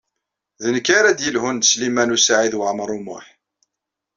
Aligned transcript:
D 0.63 0.65
nekk 0.75 0.87
ara 0.97 1.17
d-yelhun 1.17 1.57
ed 1.61 1.65
Sliman 1.71 2.13
U 2.15 2.17
Saɛid 2.19 2.53
Waɛmaṛ 2.59 2.89
U 2.97 2.99
Muḥ. 3.05 3.25